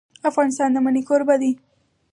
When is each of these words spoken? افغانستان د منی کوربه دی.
افغانستان 0.29 0.69
د 0.73 0.77
منی 0.85 1.01
کوربه 1.09 1.35
دی. 1.41 1.51